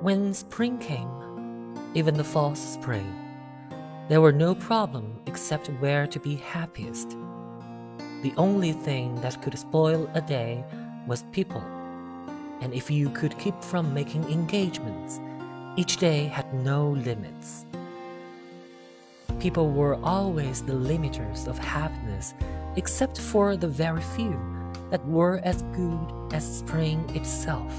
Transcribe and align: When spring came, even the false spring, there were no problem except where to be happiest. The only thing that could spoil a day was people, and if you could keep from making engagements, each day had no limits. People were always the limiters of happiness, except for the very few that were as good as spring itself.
When 0.00 0.32
spring 0.32 0.78
came, 0.78 1.10
even 1.94 2.16
the 2.16 2.22
false 2.22 2.60
spring, 2.60 3.12
there 4.08 4.20
were 4.20 4.30
no 4.30 4.54
problem 4.54 5.20
except 5.26 5.66
where 5.80 6.06
to 6.06 6.20
be 6.20 6.36
happiest. 6.36 7.16
The 8.22 8.32
only 8.36 8.70
thing 8.70 9.20
that 9.22 9.42
could 9.42 9.58
spoil 9.58 10.08
a 10.14 10.20
day 10.20 10.64
was 11.08 11.24
people, 11.32 11.60
and 12.60 12.72
if 12.72 12.92
you 12.92 13.10
could 13.10 13.36
keep 13.40 13.60
from 13.64 13.92
making 13.92 14.22
engagements, 14.30 15.18
each 15.76 15.96
day 15.96 16.26
had 16.26 16.54
no 16.54 16.90
limits. 16.90 17.66
People 19.40 19.72
were 19.72 19.98
always 20.04 20.62
the 20.62 20.74
limiters 20.74 21.48
of 21.48 21.58
happiness, 21.58 22.34
except 22.76 23.18
for 23.20 23.56
the 23.56 23.66
very 23.66 24.02
few 24.14 24.38
that 24.90 25.04
were 25.08 25.40
as 25.42 25.62
good 25.74 26.32
as 26.32 26.58
spring 26.58 27.04
itself. 27.16 27.74